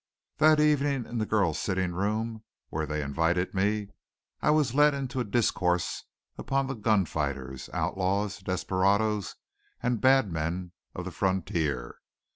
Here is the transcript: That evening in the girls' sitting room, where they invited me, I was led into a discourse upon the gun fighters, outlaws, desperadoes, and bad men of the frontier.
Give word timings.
That 0.37 0.59
evening 0.59 1.05
in 1.05 1.19
the 1.19 1.27
girls' 1.27 1.59
sitting 1.59 1.93
room, 1.93 2.41
where 2.69 2.87
they 2.87 3.03
invited 3.03 3.53
me, 3.53 3.89
I 4.41 4.49
was 4.49 4.73
led 4.73 4.95
into 4.95 5.19
a 5.19 5.23
discourse 5.23 6.05
upon 6.39 6.65
the 6.65 6.73
gun 6.73 7.05
fighters, 7.05 7.69
outlaws, 7.71 8.39
desperadoes, 8.39 9.35
and 9.79 10.01
bad 10.01 10.31
men 10.31 10.71
of 10.95 11.05
the 11.05 11.11
frontier. 11.11 11.99